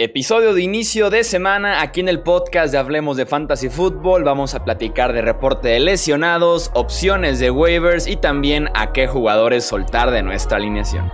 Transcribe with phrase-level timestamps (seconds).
[0.00, 4.22] Episodio de inicio de semana aquí en el podcast de Hablemos de Fantasy Football.
[4.22, 9.64] Vamos a platicar de reporte de lesionados, opciones de waivers y también a qué jugadores
[9.64, 11.10] soltar de nuestra alineación.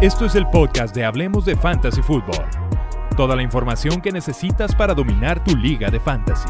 [0.00, 2.46] Esto es el podcast de Hablemos de Fantasy Football.
[3.16, 6.48] Toda la información que necesitas para dominar tu liga de fantasy.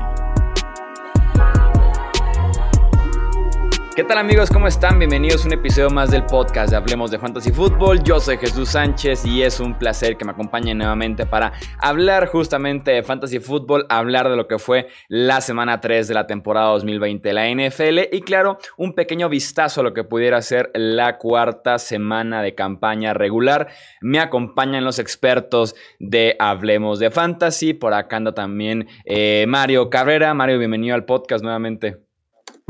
[3.97, 4.51] ¿Qué tal amigos?
[4.51, 5.01] ¿Cómo están?
[5.01, 8.05] Bienvenidos a un episodio más del podcast de Hablemos de Fantasy Football.
[8.05, 12.93] Yo soy Jesús Sánchez y es un placer que me acompañen nuevamente para hablar justamente
[12.93, 17.29] de Fantasy Football, hablar de lo que fue la semana 3 de la temporada 2020
[17.29, 21.81] de la NFL y claro, un pequeño vistazo a lo que pudiera ser la cuarta
[21.81, 23.71] semana de campaña regular.
[24.01, 27.75] Me acompañan los expertos de Hablemos de Fantasy.
[27.75, 30.33] Por acá anda también eh, Mario Cabrera.
[30.33, 32.10] Mario, bienvenido al podcast nuevamente.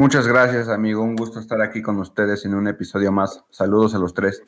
[0.00, 1.02] Muchas gracias, amigo.
[1.02, 3.44] Un gusto estar aquí con ustedes en un episodio más.
[3.50, 4.42] Saludos a los tres.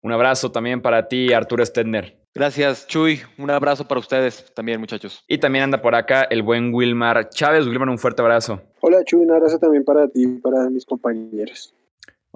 [0.00, 2.16] Un abrazo también para ti, Arturo Stedner.
[2.34, 3.20] Gracias, Chuy.
[3.36, 5.22] Un abrazo para ustedes también, muchachos.
[5.28, 7.66] Y también anda por acá el buen Wilmar Chávez.
[7.66, 8.62] Wilmar, un fuerte abrazo.
[8.80, 9.20] Hola, Chuy.
[9.20, 11.74] Un abrazo también para ti y para mis compañeros.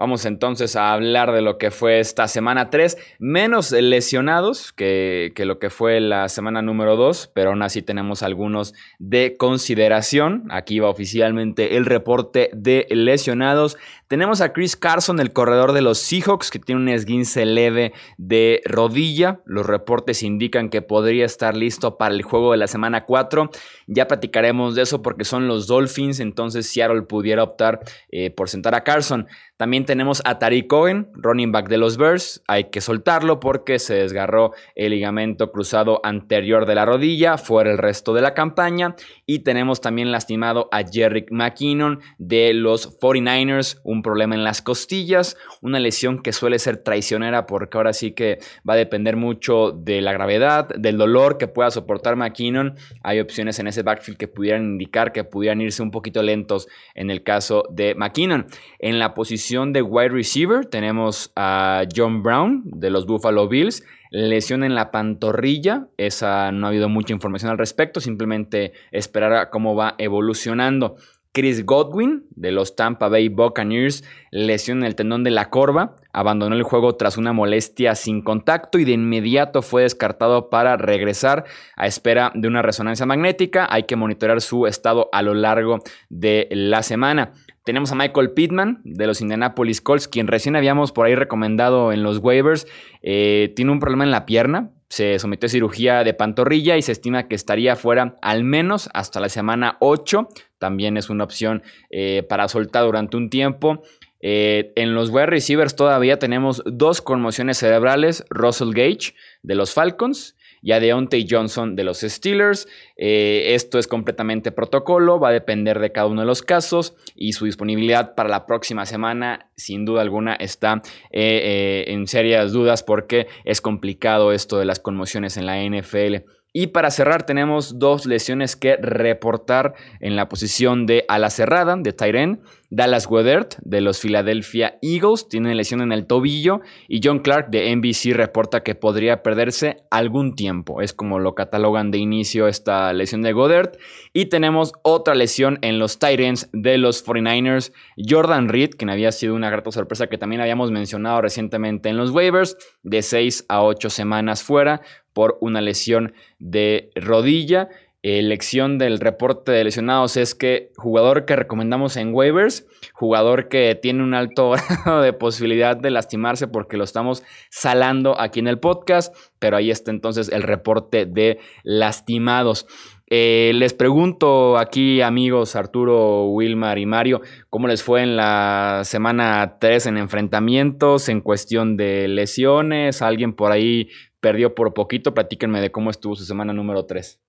[0.00, 5.44] Vamos entonces a hablar de lo que fue esta semana 3, menos lesionados que, que,
[5.44, 10.44] lo que fue la semana número 2, pero aún así tenemos algunos de consideración.
[10.48, 13.76] Aquí va oficialmente el reporte de lesionados.
[14.08, 18.62] Tenemos a Chris Carson, el corredor de los Seahawks, que tiene un esguince leve de
[18.64, 19.40] rodilla.
[19.44, 23.50] Los reportes indican que podría estar listo para el juego de la semana 4.
[23.86, 28.74] Ya platicaremos de eso porque son los Dolphins, entonces Seattle pudiera optar eh, por sentar
[28.74, 29.28] a Carson.
[29.56, 32.44] También tenemos a Tariq Cohen, running back de los Bears.
[32.46, 37.78] Hay que soltarlo porque se desgarró el ligamento cruzado anterior de la rodilla, fuera el
[37.78, 38.94] resto de la campaña.
[39.26, 45.36] Y tenemos también lastimado a Jerrick McKinnon de los 49ers, un problema en las costillas,
[45.60, 48.38] una lesión que suele ser traicionera porque ahora sí que
[48.68, 52.76] va a depender mucho de la gravedad, del dolor que pueda soportar McKinnon.
[53.02, 57.10] Hay opciones en ese backfield que pudieran indicar que pudieran irse un poquito lentos en
[57.10, 58.46] el caso de McKinnon.
[58.78, 64.64] En la posición de wide receiver tenemos a John Brown de los Buffalo Bills lesión
[64.64, 65.86] en la pantorrilla.
[65.96, 70.96] Esa no ha habido mucha información al respecto, simplemente esperar a cómo va evolucionando.
[71.32, 74.02] Chris Godwin de los Tampa Bay Buccaneers,
[74.32, 78.80] lesión en el tendón de la corva, abandonó el juego tras una molestia sin contacto
[78.80, 81.44] y de inmediato fue descartado para regresar
[81.76, 83.68] a espera de una resonancia magnética.
[83.70, 87.32] Hay que monitorear su estado a lo largo de la semana.
[87.64, 92.02] Tenemos a Michael Pittman de los Indianapolis Colts, quien recién habíamos por ahí recomendado en
[92.02, 92.66] los waivers.
[93.02, 96.92] Eh, tiene un problema en la pierna, se sometió a cirugía de pantorrilla y se
[96.92, 100.28] estima que estaría fuera al menos hasta la semana 8.
[100.58, 103.82] También es una opción eh, para soltar durante un tiempo.
[104.20, 108.24] Eh, en los wide receivers todavía tenemos dos conmociones cerebrales.
[108.30, 112.68] Russell Gage de los Falcons y a Deontay Johnson de los Steelers.
[112.96, 117.32] Eh, esto es completamente protocolo, va a depender de cada uno de los casos y
[117.32, 122.82] su disponibilidad para la próxima semana, sin duda alguna, está eh, eh, en serias dudas
[122.82, 126.24] porque es complicado esto de las conmociones en la NFL.
[126.52, 131.92] Y para cerrar tenemos dos lesiones que reportar en la posición de ala cerrada de
[131.92, 132.40] Tyren.
[132.70, 137.74] Dallas Wedert de los Philadelphia Eagles tiene lesión en el tobillo y John Clark de
[137.74, 140.80] NBC reporta que podría perderse algún tiempo.
[140.80, 143.72] Es como lo catalogan de inicio esta lesión de Goddard.
[144.12, 147.72] Y tenemos otra lesión en los Titans de los 49ers.
[148.08, 152.10] Jordan Reed, quien había sido una grata sorpresa que también habíamos mencionado recientemente en los
[152.10, 154.80] waivers, de 6 a 8 semanas fuera
[155.12, 157.68] por una lesión de rodilla.
[158.02, 164.02] Elección del reporte de lesionados es que jugador que recomendamos en waivers, jugador que tiene
[164.02, 164.52] un alto
[164.84, 169.70] grado de posibilidad de lastimarse porque lo estamos salando aquí en el podcast, pero ahí
[169.70, 172.66] está entonces el reporte de lastimados.
[173.12, 177.20] Eh, les pregunto aquí, amigos Arturo, Wilmar y Mario,
[177.50, 183.02] ¿cómo les fue en la semana 3 en enfrentamientos, en cuestión de lesiones?
[183.02, 183.88] ¿Alguien por ahí
[184.20, 185.14] perdió por poquito.
[185.14, 187.20] Platíquenme de cómo estuvo su semana número 3.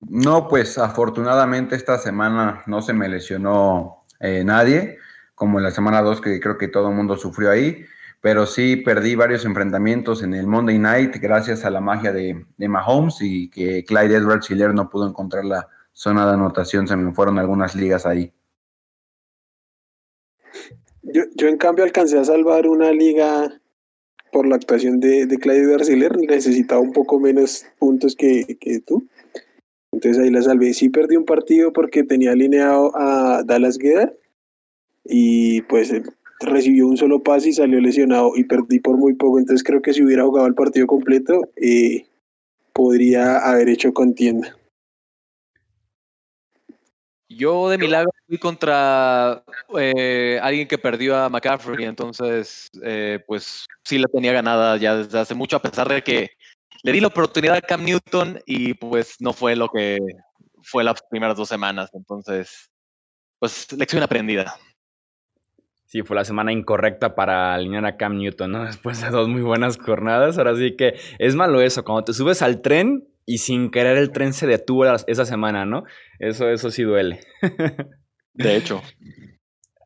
[0.00, 4.98] No, pues afortunadamente esta semana no se me lesionó eh, nadie,
[5.34, 7.84] como en la semana 2 que creo que todo el mundo sufrió ahí,
[8.20, 13.18] pero sí perdí varios enfrentamientos en el Monday Night gracias a la magia de, Mahomes
[13.20, 17.38] y que Clyde Edwards Hiller no pudo encontrar la zona de anotación, se me fueron
[17.38, 18.32] algunas ligas ahí.
[21.02, 23.60] Yo, yo en cambio alcancé a salvar una liga
[24.32, 29.08] por la actuación de, de Claudio Garciller, necesitaba un poco menos puntos que, que, tú.
[29.96, 30.74] Entonces ahí la salvé.
[30.74, 34.12] Sí perdí un partido porque tenía alineado a Dallas Guerra
[35.04, 35.90] y pues
[36.40, 39.38] recibió un solo pase y salió lesionado y perdí por muy poco.
[39.38, 42.04] Entonces creo que si hubiera jugado el partido completo, eh,
[42.74, 44.54] podría haber hecho contienda.
[47.30, 49.42] Yo de milagro fui contra
[49.78, 55.18] eh, alguien que perdió a McCaffrey, entonces eh, pues sí la tenía ganada ya desde
[55.18, 56.35] hace mucho, a pesar de que
[56.86, 59.98] le di la oportunidad a Cam Newton y pues no fue lo que
[60.62, 62.70] fue las primeras dos semanas, entonces
[63.40, 64.54] pues lección aprendida.
[65.86, 68.64] Sí, fue la semana incorrecta para alinear a Cam Newton, ¿no?
[68.66, 70.38] Después de dos muy buenas jornadas.
[70.38, 74.12] Ahora sí que es malo eso, cuando te subes al tren y sin querer el
[74.12, 75.82] tren se detuvo esa semana, ¿no?
[76.20, 77.18] Eso, eso sí duele.
[78.32, 78.80] De hecho.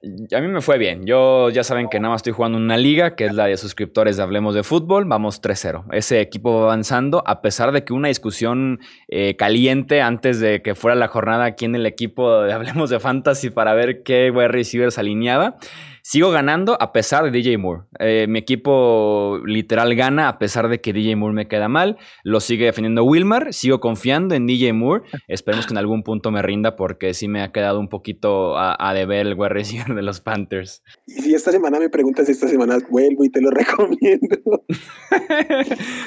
[0.03, 1.05] A mí me fue bien.
[1.05, 4.17] Yo ya saben que nada más estoy jugando una liga, que es la de suscriptores
[4.17, 5.05] de Hablemos de Fútbol.
[5.05, 5.85] Vamos 3-0.
[5.93, 10.75] Ese equipo va avanzando, a pesar de que una discusión eh, caliente antes de que
[10.75, 14.49] fuera la jornada aquí en el equipo de Hablemos de Fantasy para ver qué wide
[14.49, 15.59] receivers alineaba.
[16.03, 17.83] Sigo ganando a pesar de DJ Moore.
[17.99, 21.99] Eh, mi equipo literal gana a pesar de que DJ Moore me queda mal.
[22.25, 23.53] Lo sigue defendiendo Wilmar.
[23.53, 25.05] Sigo confiando en DJ Moore.
[25.29, 28.95] Esperemos que en algún punto me rinda porque sí me ha quedado un poquito a,
[28.95, 30.83] deber el wide receiver de los Panthers.
[31.07, 34.65] Y si esta semana me preguntas, esta semana vuelvo y te lo recomiendo.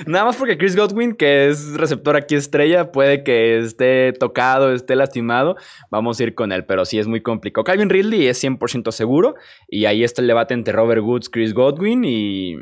[0.07, 4.95] Nada más porque Chris Godwin, que es receptor aquí estrella, puede que esté tocado, esté
[4.95, 5.55] lastimado.
[5.91, 7.63] Vamos a ir con él, pero sí es muy complicado.
[7.63, 9.35] Calvin Ridley es 100% seguro
[9.67, 12.57] y ahí está el debate entre Robert Woods, Chris Godwin y,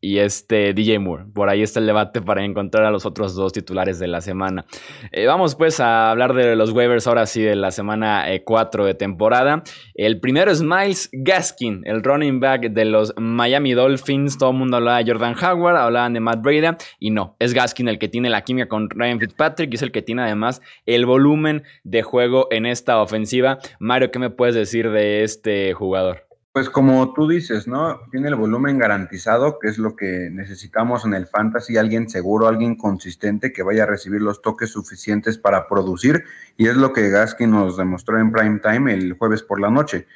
[0.00, 1.24] y este DJ Moore.
[1.34, 4.64] Por ahí está el debate para encontrar a los otros dos titulares de la semana.
[5.10, 8.86] Eh, vamos pues a hablar de los waivers ahora sí de la semana 4 eh,
[8.86, 9.62] de temporada.
[9.94, 14.38] El primero es Miles Gaskin, el running back de los Miami Dolphins.
[14.38, 17.88] Todo el mundo hablaba de Jordan Howard, hablaban de Matt Breda y no, es Gaskin
[17.88, 21.06] el que tiene la química con Ryan Fitzpatrick y es el que tiene además el
[21.06, 23.58] volumen de juego en esta ofensiva.
[23.80, 26.25] Mario, ¿qué me puedes decir de este jugador?
[26.56, 28.00] Pues como tú dices, ¿no?
[28.10, 32.76] Tiene el volumen garantizado, que es lo que necesitamos en el fantasy, alguien seguro, alguien
[32.76, 36.24] consistente que vaya a recibir los toques suficientes para producir,
[36.56, 40.06] y es lo que Gaskin nos demostró en prime time el jueves por la noche.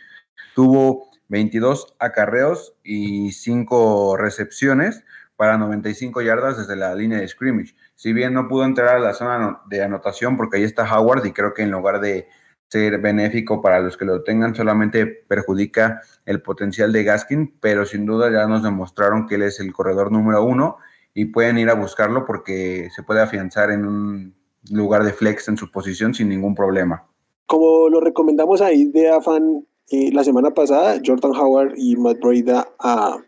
[0.54, 5.04] Tuvo 22 acarreos y 5 recepciones
[5.36, 7.76] para 95 yardas desde la línea de scrimmage.
[7.96, 11.32] Si bien no pudo entrar a la zona de anotación porque ahí está Howard y
[11.32, 12.28] creo que en lugar de
[12.70, 18.06] ser benéfico para los que lo tengan, solamente perjudica el potencial de Gaskin, pero sin
[18.06, 20.76] duda ya nos demostraron que él es el corredor número uno
[21.12, 24.34] y pueden ir a buscarlo porque se puede afianzar en un
[24.70, 27.04] lugar de flex en su posición sin ningún problema.
[27.46, 32.68] Como lo recomendamos ahí de Afan eh, la semana pasada, Jordan Howard y Matt Breda
[32.78, 33.18] a,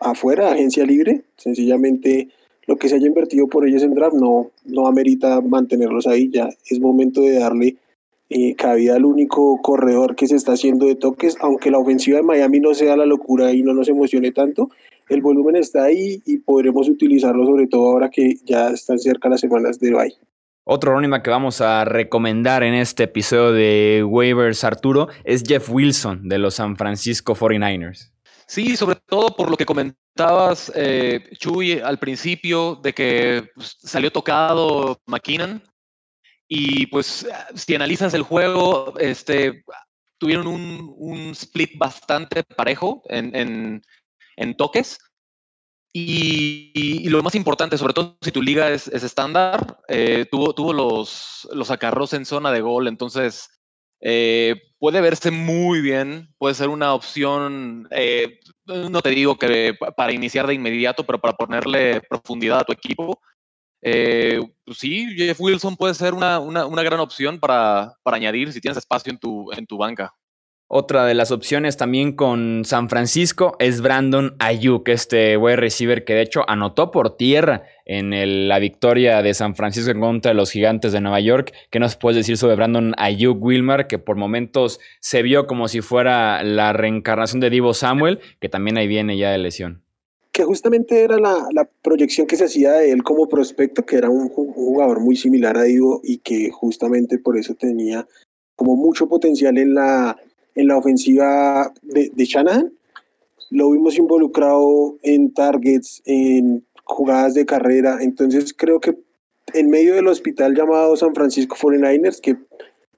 [0.00, 2.28] afuera, agencia libre, sencillamente
[2.66, 6.48] lo que se haya invertido por ellos en draft no, no amerita mantenerlos ahí, ya
[6.68, 7.76] es momento de darle
[8.36, 12.24] eh, cabida al único corredor que se está haciendo de toques, aunque la ofensiva de
[12.24, 14.70] Miami no sea la locura y no nos emocione tanto,
[15.08, 19.40] el volumen está ahí y podremos utilizarlo sobre todo ahora que ya están cerca las
[19.40, 20.12] semanas de bye.
[20.64, 26.28] Otro anónima que vamos a recomendar en este episodio de Waivers Arturo es Jeff Wilson
[26.28, 28.10] de los San Francisco 49ers.
[28.48, 34.10] Sí, sobre todo por lo que comentabas, eh, Chuy, al principio, de que pues, salió
[34.10, 35.62] tocado McKinnon.
[36.56, 39.64] Y pues si analizas el juego, este,
[40.18, 43.82] tuvieron un, split bastante parejo en,
[44.56, 45.00] toques.
[45.92, 51.48] Y, lo más importante, sobre todo si tu liga es, estándar, eh, tuvo, tuvo los,
[51.52, 53.50] los acarros en zona de gol, entonces
[54.00, 60.12] eh, puede verse muy bien, puede ser una opción, eh, no te digo que para
[60.12, 63.20] iniciar de inmediato, pero para ponerle profundidad a tu equipo.
[63.86, 66.40] Eh, pues sí, Jeff Wilson puede ser una,
[66.82, 70.14] gran opción para, añadir si tienes espacio en tu, en tu banca.
[70.66, 76.14] Otra de las opciones también con San Francisco es Brandon Ayuk, este wide receiver que
[76.14, 81.02] de hecho anotó por tierra en la victoria de San Francisco contra los gigantes de
[81.02, 81.52] Nueva York.
[81.70, 85.82] ¿Qué nos puedes decir sobre Brandon Ayuk Wilmar, que por momentos se vio como si
[85.82, 89.83] fuera la reencarnación de Divo Samuel, que también ahí viene ya de lesión?
[90.34, 94.10] Que justamente era la, la, proyección que se hacía de él como prospecto, que era
[94.10, 98.04] un, jugador muy similar a Divo y que justamente por eso tenía
[98.56, 100.16] como mucho potencial en la,
[100.56, 102.72] en la ofensiva de, de Shanahan.
[103.50, 108.98] Lo vimos involucrado en targets, en jugadas de carrera, entonces creo que
[109.52, 112.36] en medio del hospital llamado San Francisco 49ers, que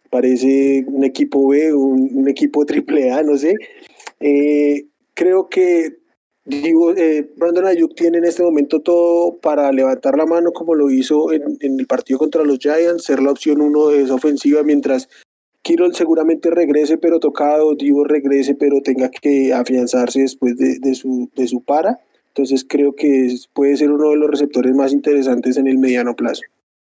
[0.09, 3.55] parece un equipo B, un, equipo triple A, no sé,
[4.21, 6.06] eh, creo que
[6.47, 10.89] Digo, eh, Brandon Ayuk tiene en este momento todo para levantar la mano como lo
[10.91, 15.09] hizo en, el partido contra los Giants, ser la opción uno de esa ofensiva, mientras
[15.63, 21.29] Kirol seguramente regrese pero tocado, Divo regrese pero tenga que afianzarse después de, de, su,
[21.35, 21.99] de su para.
[22.29, 26.43] Entonces creo que puede ser uno de los receptores más interesantes en el mediano plazo.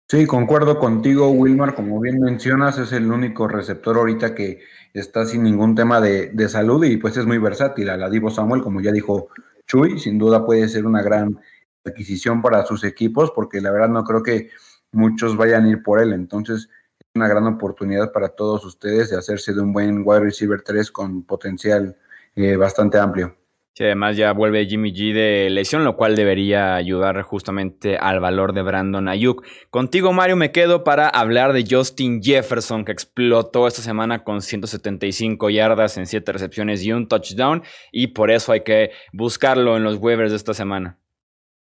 [0.08, 1.76] Sí, concuerdo contigo, Wilmar.
[1.76, 4.60] Como bien mencionas, es el único receptor ahorita que
[4.94, 7.90] está sin ningún tema de, de salud y pues es muy versátil.
[7.90, 9.28] A la Divo Samuel, como ya dijo
[9.70, 11.40] Chuy, sin duda puede ser una gran
[11.86, 14.50] adquisición para sus equipos porque la verdad no creo que
[14.92, 16.12] muchos vayan a ir por él.
[16.12, 20.62] Entonces, es una gran oportunidad para todos ustedes de hacerse de un buen wide receiver
[20.64, 21.96] 3 con potencial
[22.36, 23.39] eh, bastante amplio.
[23.80, 28.52] Sí, además ya vuelve Jimmy G de lesión, lo cual debería ayudar justamente al valor
[28.52, 29.46] de Brandon Ayuk.
[29.70, 35.50] Contigo, Mario, me quedo para hablar de Justin Jefferson, que explotó esta semana con 175
[35.50, 39.96] yardas en 7 recepciones y un touchdown, y por eso hay que buscarlo en los
[39.96, 40.98] waivers de esta semana.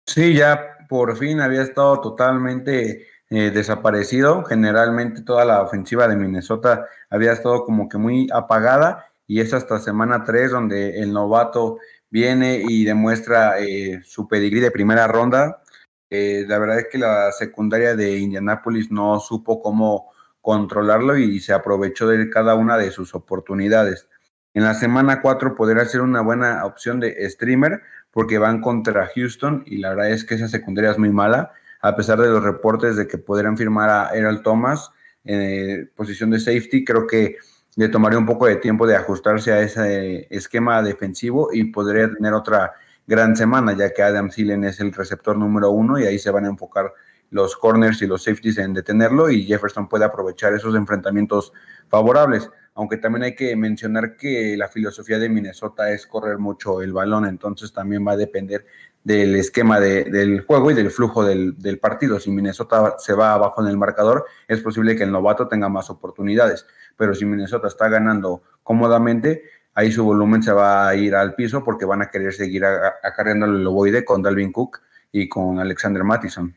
[0.07, 4.43] Sí, ya por fin había estado totalmente eh, desaparecido.
[4.45, 9.79] Generalmente toda la ofensiva de Minnesota había estado como que muy apagada y es hasta
[9.79, 11.77] semana 3 donde el novato
[12.09, 15.61] viene y demuestra eh, su pedigrí de primera ronda.
[16.09, 20.11] Eh, la verdad es que la secundaria de Indianapolis no supo cómo
[20.41, 24.09] controlarlo y se aprovechó de cada una de sus oportunidades.
[24.53, 29.63] En la semana 4 podría ser una buena opción de streamer porque van contra Houston
[29.65, 32.97] y la verdad es que esa secundaria es muy mala, a pesar de los reportes
[32.97, 34.91] de que podrían firmar a Errol Thomas
[35.23, 37.37] en eh, posición de safety, creo que
[37.75, 42.33] le tomaría un poco de tiempo de ajustarse a ese esquema defensivo y podría tener
[42.33, 42.73] otra
[43.07, 46.45] gran semana, ya que Adam Thielen es el receptor número uno y ahí se van
[46.45, 46.93] a enfocar
[47.29, 51.53] los corners y los safeties en detenerlo y Jefferson puede aprovechar esos enfrentamientos
[51.87, 52.49] favorables.
[52.73, 57.25] Aunque también hay que mencionar que la filosofía de Minnesota es correr mucho el balón,
[57.25, 58.65] entonces también va a depender
[59.03, 62.19] del esquema del juego y del flujo del, partido.
[62.19, 65.89] Si Minnesota se va abajo en el marcador, es posible que el novato tenga más
[65.89, 66.65] oportunidades,
[66.97, 69.43] pero si Minnesota está ganando cómodamente,
[69.73, 73.47] ahí su volumen se va a ir al piso porque van a querer seguir acarreando
[73.47, 74.79] el ovoide con Dalvin Cook
[75.11, 76.55] y con Alexander Mattison.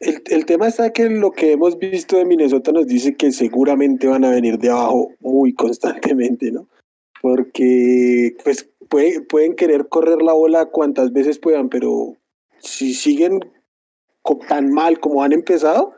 [0.00, 4.06] El, el, tema está que lo que hemos visto de Minnesota nos dice que seguramente
[4.06, 6.68] van a venir de abajo muy constantemente, ¿no?
[7.22, 12.16] Porque pues pueden querer correr la bola cuantas veces puedan, pero
[12.58, 13.40] si siguen
[14.48, 15.92] tan mal como han empezado,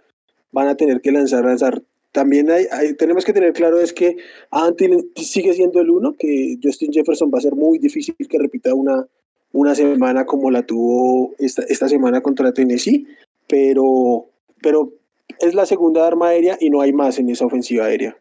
[0.52, 1.82] van a tener que lanzar, lanzar.
[2.12, 4.16] También hay, tenemos que tener claro es que
[4.50, 8.74] Antil sigue siendo el uno, que Justin Jefferson va a ser muy difícil que repita
[8.74, 9.06] una,
[9.52, 13.06] una semana como la tuvo esta, esta semana contra Tennessee
[13.46, 14.26] pero,
[14.62, 14.92] pero
[15.40, 18.16] es la segunda arma aérea y no hay más en esa ofensiva aérea.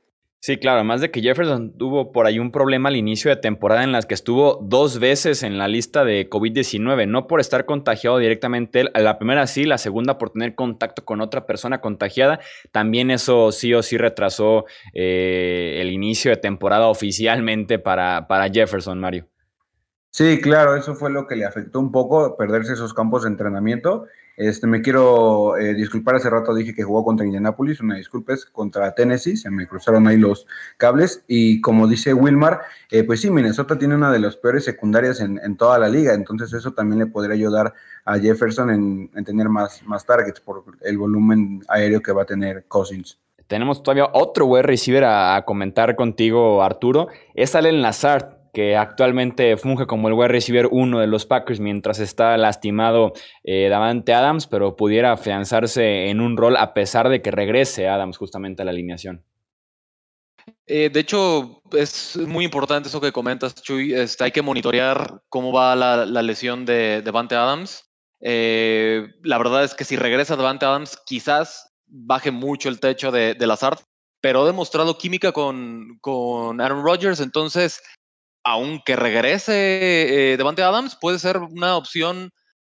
[0.45, 3.83] Sí, claro, además de que Jefferson tuvo por ahí un problema al inicio de temporada
[3.83, 8.19] en las que estuvo dos veces en la lista de COVID-19, no por estar contagiado
[8.19, 13.51] directamente la primera sí, la segunda por tener contacto con otra persona contagiada, también eso
[13.51, 19.25] sí o sí retrasó eh, el inicio de temporada oficialmente para, para Jefferson, Mario.
[20.15, 24.05] Sí, claro, eso fue lo que le afectó un poco, perderse esos campos de entrenamiento
[24.37, 28.45] este, me quiero eh, disculpar, hace rato dije que jugó contra Indianapolis, una disculpa, es
[28.45, 30.45] contra Tennessee, se me cruzaron ahí los
[30.77, 35.21] cables y como dice Wilmar, eh, pues sí, Minnesota tiene una de las peores secundarias
[35.21, 38.69] en, toda la liga, entonces eso también le podría ayudar a Jefferson
[39.15, 43.17] en, tener más, más targets por el volumen aéreo que va a tener Cousins.
[43.47, 49.57] Tenemos todavía otro web receiver a, a comentar contigo, Arturo, es Allen Lazard que actualmente
[49.57, 53.11] funge como el wide receiver uno de los Packers mientras está lastimado
[53.43, 58.17] eh, Davante Adams, pero pudiera afianzarse en un rol a pesar de que regrese Adams
[58.17, 59.25] justamente a la alineación.
[60.67, 63.93] Eh, de hecho, es muy importante eso que comentas, Chuy.
[63.93, 67.83] Este, hay que monitorear cómo va la, lesión de Davante Adams.
[68.21, 73.33] Eh, la verdad es que si regresa Davante Adams, quizás baje mucho el techo de,
[73.33, 73.79] de Lazard,
[74.21, 77.81] pero ha demostrado química con, con Aaron Rodgers, entonces
[78.45, 79.53] aunque regrese
[80.33, 82.31] eh, Devante Adams, puede ser una opción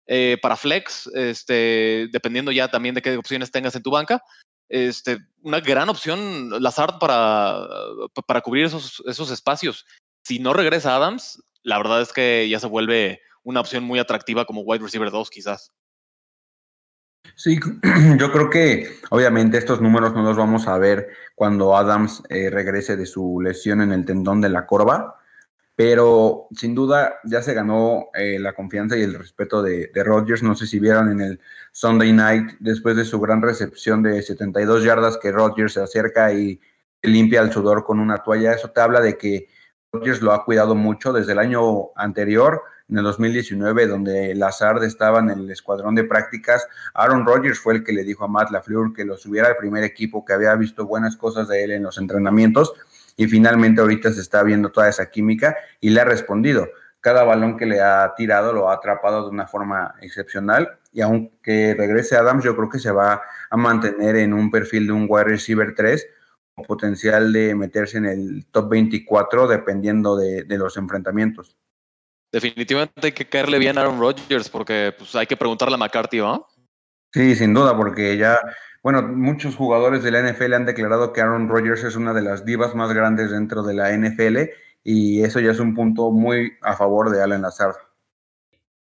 [0.06, 4.22] eh, para flex, este, dependiendo ya también de qué opciones tengas en tu banca.
[4.70, 7.60] Este, una gran opción Lazard para,
[8.26, 9.86] para cubrir esos, esos espacios.
[10.24, 14.46] Si no regresa Adams, la verdad es que ya se vuelve una opción muy atractiva
[14.46, 15.72] como wide receiver 2 quizás.
[17.36, 17.60] Sí,
[18.18, 22.96] yo creo que obviamente estos números no los vamos a ver cuando Adams eh, regrese
[22.96, 25.17] de su lesión en el tendón de la corva,
[25.78, 30.42] pero sin duda ya se ganó eh, la confianza y el respeto de, de Rodgers.
[30.42, 34.82] No sé si vieron en el Sunday Night, después de su gran recepción de 72
[34.82, 36.60] yardas, que Rodgers se acerca y
[37.00, 38.54] limpia el sudor con una toalla.
[38.54, 39.46] Eso te habla de que
[39.92, 42.60] Rodgers lo ha cuidado mucho desde el año anterior.
[42.88, 46.66] en el 2019, donde Lazard estaba en el escuadrón de prácticas.
[46.94, 49.84] Aaron Rodgers fue el que le dijo a Matt LaFleur que lo subiera al primer
[49.84, 52.74] equipo, que había visto buenas cosas de él en los entrenamientos
[53.18, 56.68] y finalmente ahorita se está viendo toda esa química y le ha respondido.
[57.00, 61.74] Cada balón que le ha tirado lo ha atrapado de una forma excepcional y aunque
[61.76, 63.20] regrese Adams, yo creo que se va
[63.50, 66.06] a mantener en un perfil de un wide receiver 3
[66.54, 71.56] con potencial de meterse en el top 24 dependiendo de, los enfrentamientos.
[72.32, 76.18] Definitivamente hay que caerle bien a Aaron Rodgers porque pues, hay que preguntarle a McCarthy,
[76.18, 76.46] ¿no?
[77.12, 78.38] Sí, sin duda, porque ya,
[78.82, 82.44] bueno, muchos jugadores de la NFL han declarado que Aaron Rodgers es una de las
[82.44, 84.50] divas más grandes dentro de la NFL
[84.84, 87.76] y eso ya es un punto muy a favor de Allen Lazard.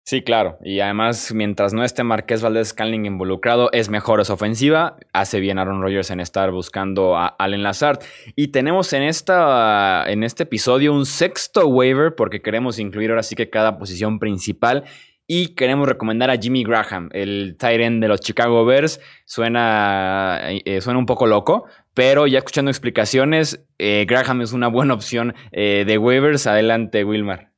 [0.07, 0.57] Sí, claro.
[0.63, 4.95] Y además, mientras no esté Marqués Valdés Scanling involucrado, es mejor esa ofensiva.
[5.11, 7.99] Hace bien Aaron Rodgers en estar buscando a Allen Lazard.
[8.33, 13.35] Y tenemos en, esta, en este episodio un sexto waiver, porque queremos incluir ahora sí
[13.35, 14.85] que cada posición principal.
[15.29, 19.01] Y queremos recomendar a Jimmy Graham, el tight de los Chicago Bears.
[19.25, 24.93] Suena, eh, suena un poco loco, pero ya escuchando explicaciones, eh, Graham es una buena
[24.93, 26.47] opción eh, de waivers.
[26.47, 27.51] Adelante, Wilmar.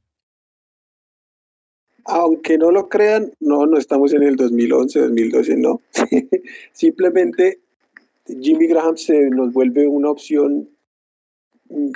[2.05, 5.79] Aunque no lo crean, no, no estamos en el 2011, 2012, no.
[6.71, 7.59] Simplemente
[8.25, 10.67] Jimmy Graham se nos vuelve una opción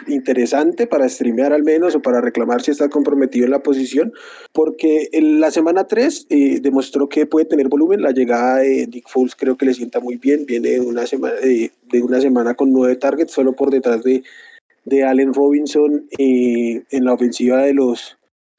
[0.07, 4.13] interesante para streamear al menos o para reclamar si está comprometido en la posición,
[4.51, 9.09] porque en la semana 3 eh, demostró que puede tener volumen, la llegada de Dick
[9.09, 12.71] Foles creo que le sienta muy bien, viene de una semana, de, una semana con
[12.71, 14.23] nueve targets, solo por detrás de,
[14.85, 18.17] de Allen Robinson eh, en la ofensiva de los,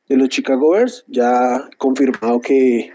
[0.09, 2.92] de los Chicago Bears, ya confirmado que,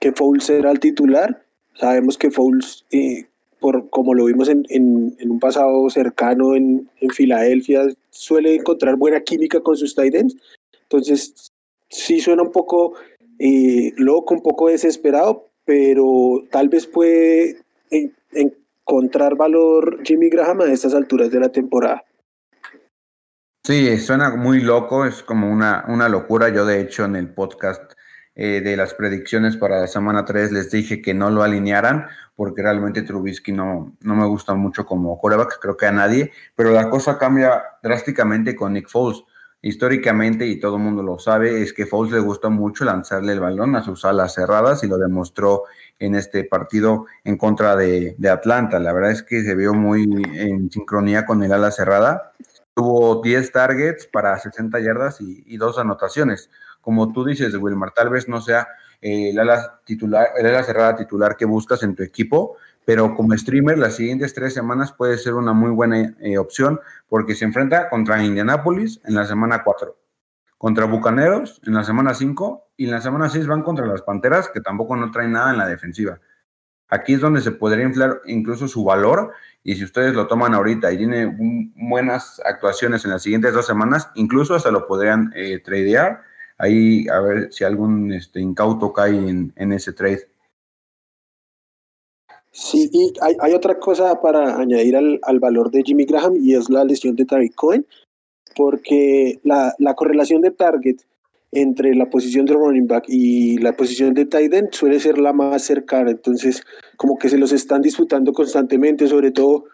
[0.00, 1.42] que Foles será el titular.
[1.74, 3.26] Sabemos que Foles, eh,
[3.60, 9.20] por, como lo vimos en, en, un pasado cercano en, en, Filadelfia, suele encontrar buena
[9.20, 10.36] química con sus tight ends.
[10.82, 11.52] Entonces,
[11.88, 12.94] sí suena un poco
[13.38, 17.58] eh, loco, un poco desesperado, pero tal vez puede
[18.32, 22.04] encontrar valor Jimmy Graham a estas alturas de la temporada.
[23.66, 26.50] Sí, suena muy loco, es como una, una locura.
[26.50, 27.94] Yo de hecho en el podcast
[28.36, 32.62] eh, de las predicciones para la semana 3 les dije que no lo alinearan porque
[32.62, 36.90] realmente Trubisky no, no me gusta mucho como coreback, creo que a nadie, pero la
[36.90, 39.22] cosa cambia drásticamente con Nick Foles.
[39.62, 43.40] Históricamente, y todo el mundo lo sabe, es que Foles le gusta mucho lanzarle el
[43.40, 45.62] balón a sus alas cerradas y lo demostró
[45.98, 48.78] en este partido en contra de, de Atlanta.
[48.78, 50.02] La verdad es que se vio muy
[50.34, 52.34] en sincronía con el ala cerrada
[52.74, 56.50] tuvo 10 targets para 60 yardas y, dos anotaciones.
[56.84, 58.68] Como tú dices, Wilmar, tal vez no sea
[59.00, 63.36] eh, el, ala titular, el ala cerrada titular que buscas en tu equipo, pero como
[63.36, 67.88] streamer las siguientes tres semanas puede ser una muy buena eh, opción porque se enfrenta
[67.88, 69.96] contra Indianapolis en la semana 4,
[70.58, 74.48] contra Bucaneros en la semana 5 y en la semana 6 van contra las Panteras
[74.48, 76.20] que tampoco no traen nada en la defensiva.
[76.88, 80.92] Aquí es donde se podría inflar incluso su valor y si ustedes lo toman ahorita
[80.92, 81.34] y tiene
[81.74, 86.22] buenas actuaciones en las siguientes dos semanas, incluso hasta lo podrían eh, tradear.
[86.64, 90.22] Ahí a ver si algún este, incauto cae en, ese trade.
[92.52, 96.84] Sí, y hay, otra cosa para añadir al, valor de Jimmy Graham y es la
[96.84, 97.86] lesión de Tariq Cohen,
[98.56, 100.96] porque la, la correlación de target
[101.52, 105.34] entre la posición de running back y la posición de tight end suele ser la
[105.34, 106.62] más cercana, entonces
[106.96, 109.64] como que se los están disputando constantemente, sobre todo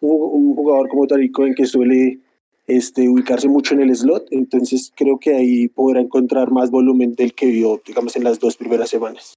[0.00, 2.18] un, jugador como Tariq Cohen que suele
[2.68, 7.34] este, ubicarse mucho en el slot, entonces creo que ahí podrá encontrar más volumen del
[7.34, 9.34] que vio, digamos, en las dos primeras semanas.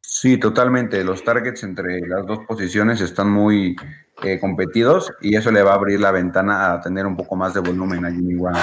[0.00, 1.04] Sí, totalmente.
[1.04, 3.76] Los targets entre las dos posiciones están muy
[4.22, 7.54] eh, competidos y eso le va a abrir la ventana a tener un poco más
[7.54, 8.56] de volumen a Jimmy Graham.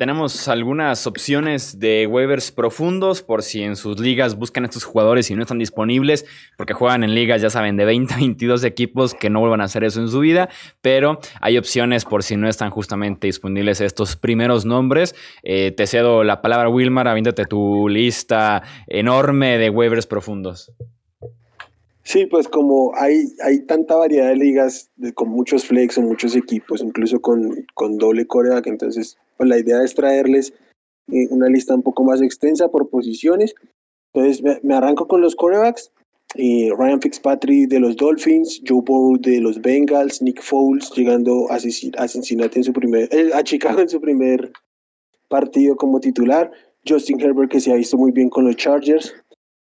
[0.00, 5.34] Tenemos algunas opciones de waivers profundos por si en sus ligas buscan estos jugadores y
[5.34, 6.24] no están disponibles,
[6.56, 9.64] porque juegan en ligas, ya saben, de 20 a 22 equipos que no vuelvan a
[9.64, 10.48] hacer eso en su vida,
[10.80, 15.14] pero hay opciones por si no están justamente disponibles estos primeros nombres.
[15.42, 20.72] Eh, te cedo la palabra, Wilmar, aviéntate tu lista enorme de waivers profundos.
[22.10, 26.82] Sí, pues como hay, hay tanta variedad de ligas con muchos flex o muchos equipos,
[26.82, 30.52] incluso con, con doble coreback, entonces pues la idea es traerles
[31.12, 33.54] eh, una lista un poco más extensa por posiciones.
[34.12, 35.92] Entonces me, arranco con los corebacks.
[36.34, 41.60] Eh, Ryan Fitzpatrick de los Dolphins, Joe Burrow de los Bengals, Nick Foles llegando a,
[41.60, 44.50] Cincinnati en su primer, eh, a Chicago en su primer
[45.28, 46.50] partido como titular,
[46.84, 49.14] Justin Herbert que se ha visto muy bien con los Chargers,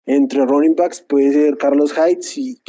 [0.05, 2.59] entre running backs puede ser Carlos Hyde y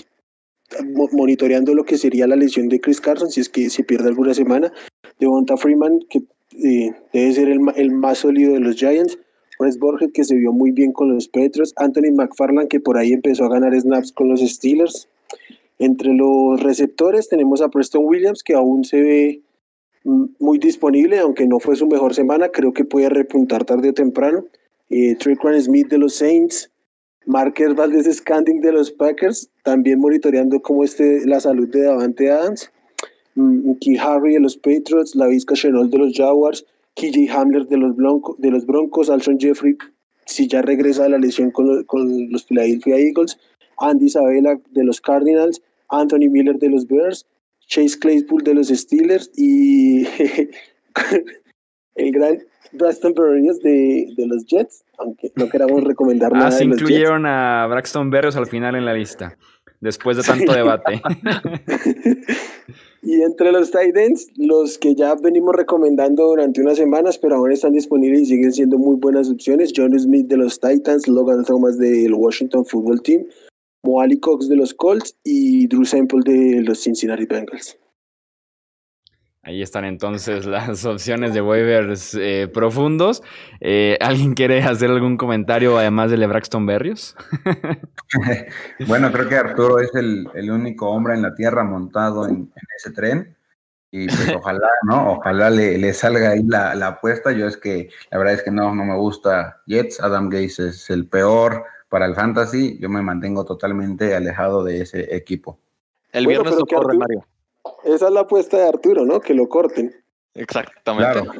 [1.12, 4.34] monitoreando lo que sería la lesión de Chris Carson si es que se pierde alguna
[4.34, 4.72] semana.
[5.18, 6.22] Devonta Freeman, que
[6.64, 9.18] eh, debe ser el, el, más sólido de los Giants.
[9.58, 11.74] Wes Borges, que se vio muy bien con los Petros.
[11.76, 15.08] Anthony McFarland, que por ahí empezó a ganar snaps con los Steelers.
[15.78, 19.42] Entre los receptores tenemos a Preston Williams, que aún se ve
[20.04, 22.48] mm, muy disponible, aunque no fue su mejor semana.
[22.48, 24.44] Creo que puede repuntar tarde o temprano.
[24.88, 25.16] Eh,
[25.60, 26.69] Smith de los Saints.
[27.30, 32.68] Marker Valdez Scanding de los Packers, también monitoreando cómo esté la salud de Davante Adams.
[33.36, 36.66] Mm, Key Harry de los Patriots, La Vizca Chenol de los Jaguars,
[36.96, 37.94] KJ Hamler de los,
[38.38, 39.76] de los Broncos, Alshon Jeffrey,
[40.26, 43.38] si ya regresa de la lesión con, con los Philadelphia Eagles,
[43.78, 47.24] Andy Isabella de los Cardinals, Anthony Miller de los Bears,
[47.68, 50.04] Chase Claypool de los Steelers y
[51.94, 52.38] el gran
[52.72, 56.48] Braxton Berrios de, de, los Jets, aunque no queramos recomendar ah, nada.
[56.48, 59.36] Ah, se incluyeron a Braxton Berrios al final en la lista,
[59.80, 61.00] después de tanto debate.
[63.02, 63.96] Y entre los tight
[64.36, 68.78] los que ya venimos recomendando durante unas semanas, pero ahora están disponibles y siguen siendo
[68.78, 73.24] muy buenas opciones, John Smith de los Titans, Logan Thomas del Washington Football Team,
[73.84, 77.78] Moali Cox de los Colts y Drew Sample de los Cincinnati Bengals.
[79.42, 83.22] Ahí están entonces las opciones de waivers eh, profundos.
[83.60, 87.16] Eh, ¿Alguien quiere hacer algún comentario además de LeBraxton Berrios?
[88.86, 93.36] bueno, creo que Arturo es el, único hombre en la tierra montado en, ese tren.
[93.92, 95.12] Y pues ojalá, ¿no?
[95.14, 97.32] Ojalá le, salga ahí la, apuesta.
[97.32, 100.00] Yo es que la verdad es que no, no me gusta Jets.
[100.00, 102.78] Adam Gaze es el peor para el fantasy.
[102.78, 105.58] Yo me mantengo totalmente alejado de ese equipo.
[106.12, 107.24] El viernes no corre, Mario.
[107.84, 109.20] Esa es la apuesta de Arturo, ¿no?
[109.20, 109.94] Que lo corten.
[110.34, 111.12] Exactamente.
[111.12, 111.32] Claro.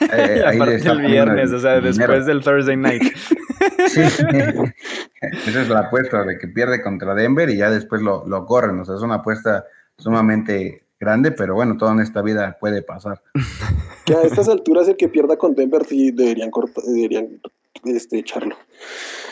[0.00, 3.02] Eh, eh el viernes, o sea, después del Thursday night.
[3.88, 8.44] Sí, esa es la apuesta de que pierde contra Denver y ya después lo, lo,
[8.44, 8.78] corren.
[8.80, 9.64] O sea, es una apuesta
[9.96, 13.22] sumamente grande, pero bueno, toda en esta vida puede pasar.
[14.04, 16.50] Que a estas alturas el que pierda con Denver sí deberían,
[16.86, 17.40] deberían
[17.84, 18.56] este, echarlo.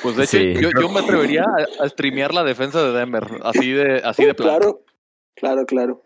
[0.02, 1.44] Pues de hecho, yo, yo, me atrevería
[1.80, 4.58] a, streamear la defensa de Denver, así de, así de plano.
[4.58, 4.84] Claro,
[5.34, 6.02] claro, claro.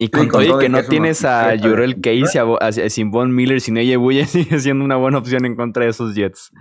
[0.00, 3.98] Y con todo que no tienes a Jurel Case, a, a, Simon Miller, sin ella
[3.98, 6.52] Buya, sigue siendo una buena opción en contra de esos Jets.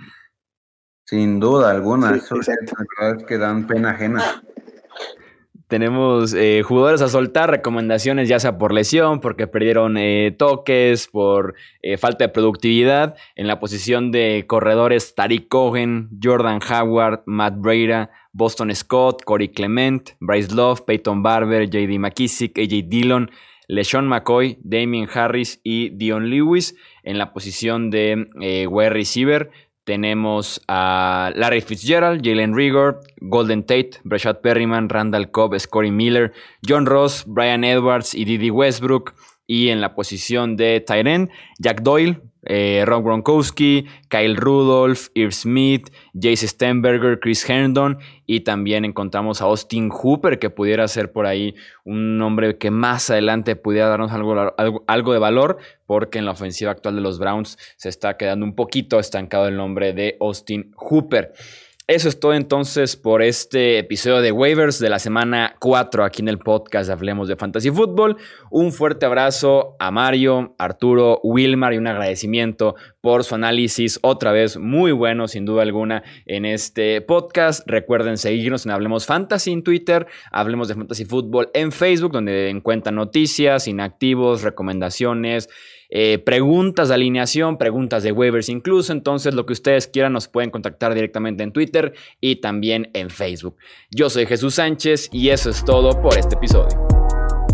[1.06, 4.42] Sin duda alguna, esos Jets la verdad es que dan pena ajena.
[5.68, 11.56] Tenemos eh, jugadores a soltar, recomendaciones ya sea por lesión, porque perdieron eh, toques, por
[11.82, 13.16] eh, falta de productividad.
[13.36, 20.12] En la posición de corredores, Tariq Cohen, Jordan Howard, Matt Breida, Boston Scott, Corey Clement,
[20.20, 23.32] Bryce Love, Peyton Barber, JD McKissick, AJ Dillon,
[23.68, 26.76] LeSean McCoy, Damien Harris y Dion Lewis.
[27.04, 28.28] En la posición de
[28.70, 29.50] wide receiver,
[29.86, 36.86] tenemos a Larry Fitzgerald, Jalen Rigor, Golden Tate, Brashad Perryman, Randall Cobb, Scotty Miller, John
[36.86, 39.16] Ross, Brian Edwards y Didi Westbrook.
[39.48, 45.90] Y en la posición de Tyren, Jack Doyle, eh, Ron Gronkowski, Kyle Rudolph, Irv Smith,
[46.14, 51.56] Jace Stenberger, Chris Herndon y también encontramos a Austin Hooper que pudiera ser por ahí
[51.84, 54.56] un nombre que más adelante pudiera darnos algo,
[54.88, 58.56] algo, de valor porque en la ofensiva actual de los Browns se está quedando un
[58.56, 61.34] poquito estancado el nombre de Austin Hooper.
[61.90, 66.28] Eso es todo entonces por este episodio de Waivers de la semana 4 aquí en
[66.28, 68.18] el podcast Hablemos de Fantasy Football.
[68.52, 72.76] Un fuerte abrazo a Mario, Arturo, Wilmar y un agradecimiento
[73.08, 77.66] por su análisis otra vez muy bueno sin duda alguna en este podcast.
[77.66, 82.96] Recuerden seguirnos en Hablemos Fantasy en Twitter, Hablemos de Fantasy Football en Facebook donde encuentran
[82.96, 85.48] noticias, inactivos, recomendaciones
[85.90, 88.92] eh, preguntas de alineación, preguntas de waivers incluso.
[88.92, 93.56] Entonces, lo que ustedes quieran nos pueden contactar directamente en Twitter y también en Facebook.
[93.90, 96.78] Yo soy Jesús Sánchez y eso es todo por este episodio.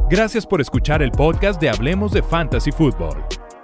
[0.09, 3.42] Gracias por escuchar el podcast de Hablemos de Fantasy Football.